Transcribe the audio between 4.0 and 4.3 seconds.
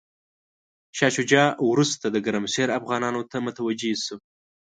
شو.